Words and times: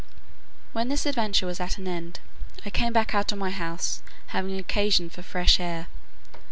When 0.73 0.87
this 0.87 1.05
adventure 1.05 1.45
was 1.45 1.59
at 1.59 1.77
an 1.77 1.87
end, 1.87 2.21
I 2.65 2.71
came 2.71 2.91
back 2.91 3.13
out 3.13 3.31
of 3.31 3.37
my 3.37 3.51
house, 3.51 4.01
having 4.29 4.57
occasion 4.57 5.11
for 5.11 5.21
fresh 5.21 5.59
air. 5.59 5.89